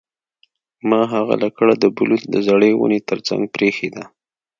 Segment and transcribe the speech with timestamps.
[0.89, 4.03] ما هغه لکړه د بلوط د زړې ونې ترڅنګ پریښې ده